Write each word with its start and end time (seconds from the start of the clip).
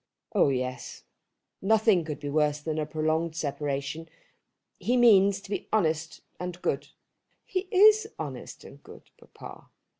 "Oh 0.33 0.49
yes. 0.49 1.03
Nothing 1.61 2.03
could 2.03 2.19
be 2.19 2.29
worse 2.31 2.59
than 2.59 2.79
a 2.79 2.87
prolonged 2.87 3.35
separation. 3.35 4.09
He 4.79 4.97
means 4.97 5.39
to 5.41 5.49
be 5.51 5.69
honest 5.71 6.21
and 6.39 6.59
good." 6.63 6.87
"He 7.45 7.67
is 7.69 8.07
honest 8.17 8.63
and 8.63 8.81
good, 8.81 9.11
papa." 9.19 9.69